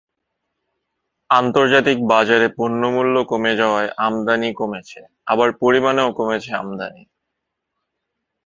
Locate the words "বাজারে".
2.07-2.47